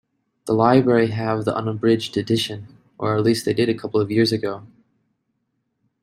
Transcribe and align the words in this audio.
The 0.45 0.53
library 0.53 1.09
have 1.09 1.45
the 1.45 1.55
unabridged 1.55 2.17
edition, 2.17 2.75
or 2.97 3.15
at 3.15 3.21
least 3.23 3.45
they 3.45 3.53
did 3.53 3.69
a 3.69 3.75
couple 3.77 4.01
of 4.01 4.09
years 4.09 4.31
ago. 4.31 4.65